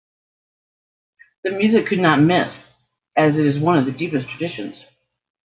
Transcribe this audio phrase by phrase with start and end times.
[1.43, 2.71] The music could not miss
[3.15, 4.83] as it is one of the deepest traditions.